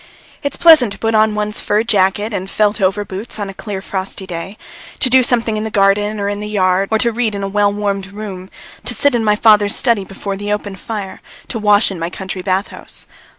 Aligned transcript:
It's 0.41 0.57
pleasant 0.57 0.91
to 0.93 0.97
put 0.97 1.13
on 1.13 1.35
one's 1.35 1.61
fur 1.61 1.83
jacket 1.83 2.33
and 2.33 2.49
felt 2.49 2.81
overboots 2.81 3.37
on 3.37 3.49
a 3.49 3.53
clear 3.53 3.83
frosty 3.83 4.25
day, 4.25 4.57
to 4.99 5.11
do 5.11 5.21
something 5.21 5.57
in 5.57 5.63
the 5.63 5.69
garden 5.69 6.19
or 6.19 6.27
in 6.27 6.39
the 6.39 6.49
yard, 6.49 6.89
or 6.91 6.97
to 6.97 7.11
read 7.11 7.35
in 7.35 7.43
a 7.43 7.47
well 7.47 7.71
warmed 7.71 8.07
room, 8.11 8.49
to 8.85 8.95
sit 8.95 9.13
in 9.13 9.23
my 9.23 9.35
father's 9.35 9.75
study 9.75 10.03
before 10.03 10.35
the 10.37 10.51
open 10.51 10.75
fire, 10.75 11.21
to 11.49 11.59
wash 11.59 11.91
in 11.91 11.99
my 11.99 12.09
country 12.09 12.41
bath 12.41 12.69
house. 12.69 13.05